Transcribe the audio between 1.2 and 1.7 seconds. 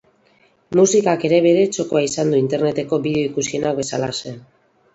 ere bere